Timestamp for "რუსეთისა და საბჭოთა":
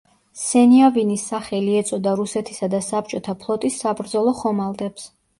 2.21-3.35